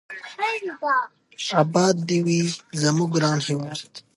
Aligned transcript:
اباد 1.61 1.95
دې 2.07 2.19
وي 2.25 2.39
زموږ 2.81 3.09
ګران 3.15 3.39
هېواد. 3.47 3.91